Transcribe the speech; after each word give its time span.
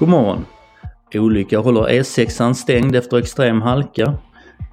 God 0.00 0.08
morgon! 0.08 0.46
Olycka 1.14 1.58
håller 1.58 1.88
E6 1.88 2.52
stängd 2.52 2.96
efter 2.96 3.16
extrem 3.16 3.62
halka. 3.62 4.14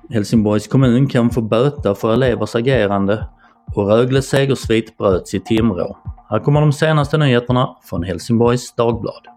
Helsingborgs 0.09 0.67
kommun 0.67 1.07
kan 1.07 1.29
få 1.29 1.41
böta 1.41 1.95
för 1.95 2.13
elevers 2.13 2.55
agerande 2.55 3.27
och 3.75 3.87
Rögles 3.87 4.29
segersvit 4.29 4.97
bröts 4.97 5.33
i 5.33 5.39
Timrå. 5.39 5.97
Här 6.29 6.39
kommer 6.39 6.61
de 6.61 6.73
senaste 6.73 7.17
nyheterna 7.17 7.75
från 7.83 8.03
Helsingborgs 8.03 8.75
Dagblad. 8.75 9.27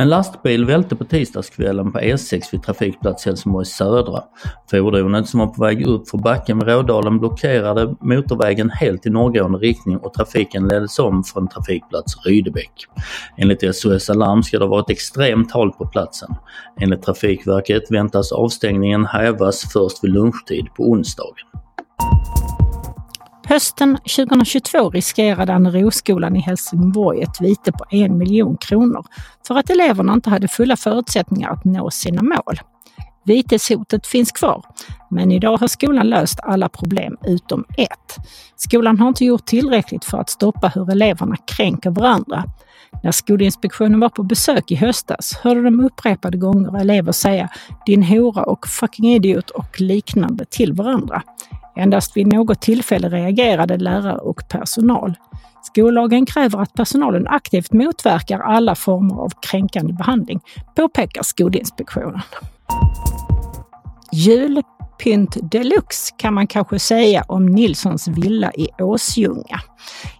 En 0.00 0.08
lastbil 0.08 0.64
välte 0.64 0.96
på 0.96 1.04
tisdagskvällen 1.04 1.92
på 1.92 1.98
E6 1.98 2.42
vid 2.52 2.62
trafikplats 2.62 3.26
Helsingborg 3.26 3.66
södra. 3.66 4.22
Fordonet 4.70 5.28
som 5.28 5.40
var 5.40 5.46
på 5.46 5.62
väg 5.62 5.86
upp 5.86 6.08
för 6.08 6.18
backen 6.18 6.58
vid 6.58 6.68
Rådalen 6.68 7.18
blockerade 7.18 7.94
motorvägen 8.00 8.70
helt 8.70 9.06
i 9.06 9.10
norrgående 9.10 9.58
riktning 9.58 9.96
och 9.96 10.14
trafiken 10.14 10.68
leddes 10.68 10.98
om 10.98 11.24
från 11.24 11.48
trafikplats 11.48 12.26
Rydebäck. 12.26 12.72
Enligt 13.36 13.76
SOS 13.76 14.10
Alarm 14.10 14.42
ska 14.42 14.58
det 14.58 14.64
ha 14.64 14.70
varit 14.70 14.90
extremt 14.90 15.52
halt 15.52 15.78
på 15.78 15.86
platsen. 15.86 16.34
Enligt 16.80 17.02
Trafikverket 17.02 17.90
väntas 17.90 18.32
avstängningen 18.32 19.06
hävas 19.06 19.72
först 19.72 20.04
vid 20.04 20.12
lunchtid 20.12 20.66
på 20.76 20.82
onsdagen. 20.90 21.46
Hösten 23.50 23.96
2022 23.96 24.90
riskerade 24.90 25.54
Anneroskolan 25.54 26.36
i 26.36 26.40
Helsingborg 26.40 27.22
ett 27.22 27.40
vite 27.40 27.72
på 27.72 27.84
en 27.90 28.18
miljon 28.18 28.56
kronor 28.56 29.04
för 29.46 29.54
att 29.58 29.70
eleverna 29.70 30.12
inte 30.12 30.30
hade 30.30 30.48
fulla 30.48 30.76
förutsättningar 30.76 31.50
att 31.50 31.64
nå 31.64 31.90
sina 31.90 32.22
mål. 32.22 32.60
Viteshotet 33.24 34.06
finns 34.06 34.32
kvar, 34.32 34.64
men 35.10 35.32
idag 35.32 35.56
har 35.56 35.68
skolan 35.68 36.08
löst 36.08 36.40
alla 36.42 36.68
problem 36.68 37.16
utom 37.26 37.64
ett. 37.76 38.16
Skolan 38.56 38.98
har 38.98 39.08
inte 39.08 39.24
gjort 39.24 39.46
tillräckligt 39.46 40.04
för 40.04 40.18
att 40.18 40.30
stoppa 40.30 40.68
hur 40.68 40.90
eleverna 40.90 41.36
kränker 41.36 41.90
varandra. 41.90 42.44
När 43.02 43.12
Skolinspektionen 43.12 44.00
var 44.00 44.08
på 44.08 44.22
besök 44.22 44.70
i 44.70 44.74
höstas 44.74 45.32
hörde 45.42 45.62
de 45.62 45.80
upprepade 45.80 46.38
gånger 46.38 46.80
elever 46.80 47.12
säga 47.12 47.48
“din 47.86 48.02
hora” 48.02 48.42
och 48.42 48.66
“fucking 48.68 49.06
idiot” 49.06 49.50
och 49.50 49.80
liknande 49.80 50.44
till 50.44 50.72
varandra. 50.72 51.22
Endast 51.80 52.16
vid 52.16 52.26
något 52.26 52.60
tillfälle 52.60 53.08
reagerade 53.08 53.76
lärare 53.76 54.18
och 54.18 54.42
personal. 54.48 55.14
Skollagen 55.62 56.26
kräver 56.26 56.58
att 56.58 56.74
personalen 56.74 57.26
aktivt 57.28 57.72
motverkar 57.72 58.40
alla 58.40 58.74
former 58.74 59.14
av 59.14 59.32
kränkande 59.50 59.92
behandling, 59.92 60.40
påpekar 60.76 61.22
Skolinspektionen. 61.22 62.20
Pynt 65.02 65.36
deluxe 65.50 66.14
kan 66.16 66.34
man 66.34 66.46
kanske 66.46 66.78
säga 66.78 67.24
om 67.28 67.46
Nilssons 67.46 68.08
villa 68.08 68.52
i 68.54 68.68
Åsljunga. 68.78 69.60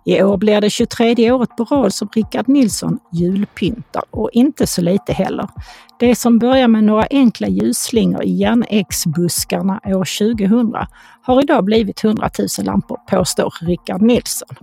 I 0.05 0.23
år 0.23 0.37
blir 0.37 0.61
det 0.61 0.71
23 0.71 1.33
året 1.33 1.57
på 1.57 1.65
rad 1.65 1.95
som 1.95 2.09
Rickard 2.15 2.49
Nilsson 2.49 2.99
julpyntar 3.13 4.03
och 4.11 4.31
inte 4.33 4.67
så 4.67 4.83
lite 4.83 5.13
heller. 5.13 5.49
Det 5.99 6.15
som 6.15 6.39
börjar 6.39 6.69
med 6.69 6.85
några 6.85 7.07
enkla 7.11 7.49
ljusslingor 7.49 8.23
i 8.23 8.33
järnäcksbuskarna 8.33 9.81
år 9.85 10.37
2000 10.37 10.75
har 11.23 11.43
idag 11.43 11.65
blivit 11.65 12.05
100 12.05 12.31
000 12.39 12.49
lampor, 12.67 12.99
påstår 13.11 13.55
Rickard 13.61 14.03
Nilsson. 14.03 14.57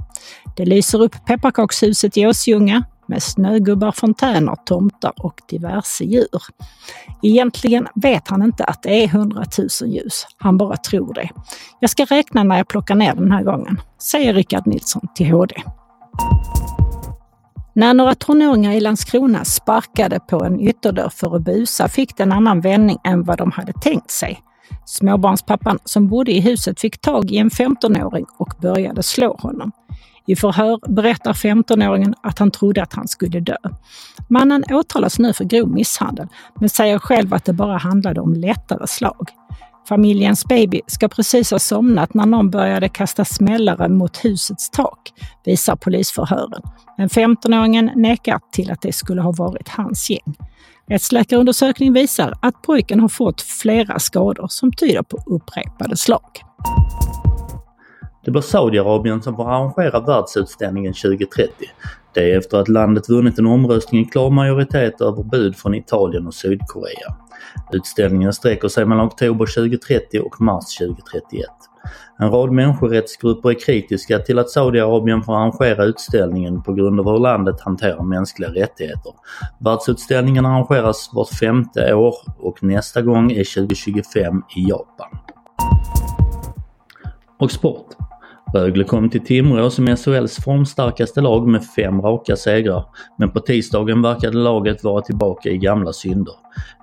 Det 0.55 0.65
lyser 0.65 1.01
upp 1.01 1.15
pepparkakshuset 1.25 2.17
i 2.17 2.27
Åsljunga 2.27 2.83
med 3.07 3.23
snögubbar, 3.23 3.91
fontäner, 3.91 4.55
tomtar 4.65 5.13
och 5.17 5.41
diverse 5.49 6.03
djur. 6.03 6.41
Egentligen 7.23 7.87
vet 7.95 8.27
han 8.27 8.43
inte 8.43 8.63
att 8.63 8.83
det 8.83 9.03
är 9.03 9.07
100 9.07 9.43
000 9.57 9.89
ljus. 9.89 10.27
Han 10.37 10.57
bara 10.57 10.77
tror 10.77 11.13
det. 11.13 11.29
Jag 11.79 11.89
ska 11.89 12.05
räkna 12.05 12.43
när 12.43 12.57
jag 12.57 12.67
plockar 12.67 12.95
ner 12.95 13.15
den 13.15 13.31
här 13.31 13.43
gången, 13.43 13.81
säger 14.01 14.33
Rickard 14.33 14.67
Nilsson 14.67 15.07
till 15.15 15.31
HD. 15.31 15.55
När 17.73 17.93
några 17.93 18.15
tonåringar 18.15 18.71
i 18.71 18.79
Landskrona 18.79 19.45
sparkade 19.45 20.19
på 20.19 20.43
en 20.43 20.59
ytterdörr 20.59 21.09
för 21.09 21.35
att 21.35 21.41
busa 21.41 21.87
fick 21.87 22.17
det 22.17 22.23
en 22.23 22.31
annan 22.31 22.61
vändning 22.61 22.97
än 23.03 23.23
vad 23.23 23.37
de 23.37 23.51
hade 23.51 23.73
tänkt 23.73 24.11
sig. 24.11 24.41
Småbarnspappan 24.85 25.79
som 25.83 26.07
bodde 26.07 26.31
i 26.31 26.39
huset 26.39 26.79
fick 26.79 27.01
tag 27.01 27.31
i 27.31 27.37
en 27.37 27.49
15-åring 27.49 28.25
och 28.37 28.53
började 28.61 29.03
slå 29.03 29.35
honom. 29.39 29.71
I 30.27 30.35
förhör 30.35 30.79
berättar 30.87 31.33
15-åringen 31.33 32.13
att 32.23 32.39
han 32.39 32.51
trodde 32.51 32.83
att 32.83 32.93
han 32.93 33.07
skulle 33.07 33.39
dö. 33.39 33.57
Mannen 34.29 34.63
åtalas 34.71 35.19
nu 35.19 35.33
för 35.33 35.43
grov 35.43 35.69
misshandel, 35.69 36.27
men 36.59 36.69
säger 36.69 36.99
själv 36.99 37.33
att 37.33 37.45
det 37.45 37.53
bara 37.53 37.77
handlade 37.77 38.21
om 38.21 38.33
lättare 38.33 38.87
slag. 38.87 39.29
Familjens 39.89 40.45
baby 40.45 40.81
ska 40.87 41.07
precis 41.07 41.51
ha 41.51 41.59
somnat 41.59 42.13
när 42.13 42.25
någon 42.25 42.49
började 42.49 42.89
kasta 42.89 43.25
smällare 43.25 43.89
mot 43.89 44.25
husets 44.25 44.69
tak, 44.69 45.13
visar 45.45 45.75
polisförhören. 45.75 46.61
Men 46.97 47.09
15-åringen 47.09 47.91
nekar 47.95 48.39
till 48.51 48.71
att 48.71 48.81
det 48.81 48.93
skulle 48.93 49.21
ha 49.21 49.31
varit 49.31 49.69
hans 49.69 50.09
gäng. 50.09 50.35
Rättsläkarundersökning 50.89 51.93
visar 51.93 52.33
att 52.41 52.61
pojken 52.61 52.99
har 52.99 53.09
fått 53.09 53.41
flera 53.41 53.99
skador 53.99 54.47
som 54.49 54.73
tyder 54.73 55.03
på 55.03 55.17
upprepade 55.25 55.97
slag. 55.97 56.41
Det 58.27 58.31
blir 58.31 58.41
Saudiarabien 58.41 59.21
som 59.21 59.35
får 59.35 59.49
arrangera 59.49 59.99
världsutställningen 59.99 60.93
2030. 60.93 61.51
Det 62.13 62.31
är 62.31 62.37
efter 62.37 62.57
att 62.57 62.67
landet 62.67 63.09
vunnit 63.09 63.39
en 63.39 63.45
omröstning 63.45 64.01
i 64.01 64.05
klar 64.05 64.29
majoritet 64.29 65.01
över 65.01 65.23
bud 65.23 65.55
från 65.55 65.75
Italien 65.75 66.27
och 66.27 66.33
Sydkorea. 66.33 67.15
Utställningen 67.71 68.33
sträcker 68.33 68.67
sig 68.67 68.85
mellan 68.85 69.07
oktober 69.07 69.45
2030 69.45 70.19
och 70.19 70.41
mars 70.41 70.77
2031. 70.77 71.45
En 72.19 72.31
rad 72.31 72.51
människorättsgrupper 72.51 73.49
är 73.49 73.59
kritiska 73.65 74.19
till 74.19 74.39
att 74.39 74.49
Saudiarabien 74.49 75.23
får 75.23 75.35
arrangera 75.35 75.85
utställningen 75.85 76.63
på 76.63 76.73
grund 76.73 76.99
av 76.99 77.11
hur 77.11 77.19
landet 77.19 77.61
hanterar 77.61 78.03
mänskliga 78.03 78.49
rättigheter. 78.49 79.13
Världsutställningen 79.59 80.45
arrangeras 80.45 81.09
vart 81.13 81.29
femte 81.29 81.93
år 81.93 82.15
och 82.39 82.63
nästa 82.63 83.01
gång 83.01 83.31
är 83.31 83.55
2025 83.55 84.41
i 84.55 84.69
Japan. 84.69 85.19
Och 87.39 87.51
sport. 87.51 88.06
Rögle 88.53 88.83
kom 88.83 89.09
till 89.09 89.25
Timrå 89.25 89.69
som 89.69 89.97
SHLs 89.97 90.43
formstarkaste 90.43 91.21
lag 91.21 91.47
med 91.47 91.65
fem 91.65 92.01
raka 92.01 92.35
segrar, 92.35 92.85
men 93.17 93.31
på 93.31 93.39
tisdagen 93.39 94.01
verkade 94.01 94.37
laget 94.37 94.83
vara 94.83 95.01
tillbaka 95.01 95.49
i 95.49 95.57
gamla 95.57 95.93
synder. 95.93 96.33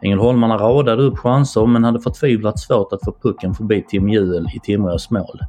Ängelholmarna 0.02 0.56
radade 0.56 1.02
upp 1.02 1.18
chanser 1.18 1.66
men 1.66 1.84
hade 1.84 2.00
förtvivlat 2.00 2.60
svårt 2.60 2.92
att 2.92 3.04
få 3.04 3.12
pucken 3.22 3.54
förbi 3.54 3.84
Tim 3.88 4.08
Juel 4.08 4.46
i 4.54 4.60
Timrås 4.60 5.10
mål. 5.10 5.40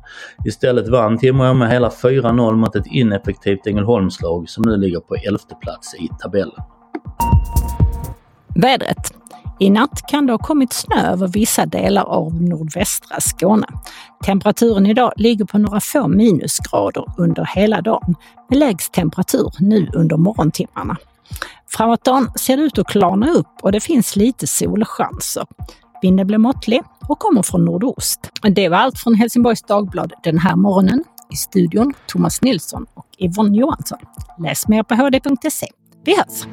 Istället 0.45 0.87
vann 0.87 1.17
Timrå 1.17 1.53
med 1.53 1.69
hela 1.69 1.89
4-0 1.89 2.55
mot 2.55 2.75
ett 2.75 2.87
ineffektivt 2.87 3.67
Ängelholmslag 3.67 4.49
som 4.49 4.63
nu 4.67 4.77
ligger 4.77 4.99
på 4.99 5.15
elfte 5.15 5.55
plats 5.55 5.95
i 5.95 6.09
tabellen. 6.21 6.61
Vädret. 8.55 9.24
I 9.59 9.69
natt 9.69 10.07
kan 10.07 10.25
det 10.25 10.33
ha 10.33 10.37
kommit 10.37 10.73
snö 10.73 11.11
över 11.11 11.27
vissa 11.27 11.65
delar 11.65 12.03
av 12.03 12.41
nordvästra 12.41 13.19
Skåne. 13.19 13.67
Temperaturen 14.25 14.85
idag 14.85 15.13
ligger 15.15 15.45
på 15.45 15.57
några 15.57 15.81
få 15.81 16.07
minusgrader 16.07 17.05
under 17.17 17.49
hela 17.55 17.81
dagen 17.81 18.15
med 18.49 18.59
lägst 18.59 18.93
temperatur 18.93 19.51
nu 19.59 19.89
under 19.93 20.17
morgontimmarna. 20.17 20.97
Framåt 21.67 22.03
dagen 22.03 22.31
ser 22.39 22.57
det 22.57 22.63
ut 22.63 22.77
att 22.77 22.87
klarna 22.87 23.29
upp 23.29 23.47
och 23.61 23.71
det 23.71 23.79
finns 23.79 24.15
lite 24.15 24.47
solchanser. 24.47 25.45
Vinden 26.01 26.27
blir 26.27 26.37
måttlig 26.37 26.81
och 27.07 27.19
kommer 27.19 27.43
från 27.43 27.65
nordost. 27.65 28.31
Det 28.41 28.69
var 28.69 28.77
allt 28.77 28.99
från 28.99 29.15
Helsingborgs 29.15 29.61
Dagblad 29.61 30.13
den 30.23 30.37
här 30.37 30.55
morgonen. 30.55 31.03
I 31.33 31.35
studion 31.35 31.93
Thomas 32.07 32.41
Nilsson 32.41 32.85
och 32.93 33.07
Yvonne 33.19 33.57
Johansson. 33.57 33.99
Läs 34.39 34.67
mer 34.67 34.83
på 34.83 34.95
hd.se. 34.95 35.67
Vi 36.03 36.15
hörs! 36.15 36.45